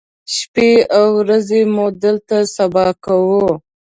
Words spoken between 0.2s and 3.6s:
شپې او ورځې مو دلته سبا کوو.